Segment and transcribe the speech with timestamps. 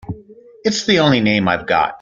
[0.63, 1.89] It's the only name I've got.